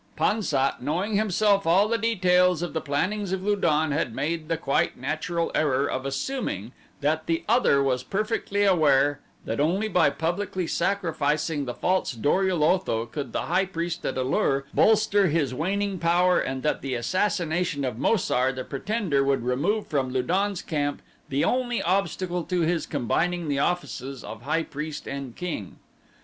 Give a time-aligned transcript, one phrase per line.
[0.15, 4.47] Pan sat, knowing himself all the details of the plannings of Lu don, had made
[4.47, 10.09] the quite natural error of assuming that the other was perfectly aware that only by
[10.09, 15.27] publicly sacrificing the false Dor ul Otho could the high priest at A lur bolster
[15.27, 20.09] his waning power and that the assassination of Mo sar, the pretender, would remove from
[20.09, 25.35] Lu don's camp the only obstacle to his combining the offices of high priest and
[25.35, 25.77] king.